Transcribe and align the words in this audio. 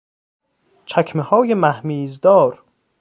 چکمههای 0.85 1.53
مهمیزدار 1.53 2.63